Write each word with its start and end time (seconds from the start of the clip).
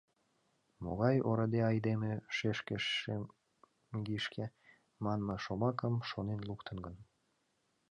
Могай 0.83 1.15
ораде 1.29 1.61
айдеме 1.71 2.13
“шешке— 2.35 2.77
шемгишке” 2.97 4.45
манме 5.03 5.35
шомакым 5.43 5.95
шонен 6.09 6.41
луктын 6.47 6.77
гын? 6.85 6.95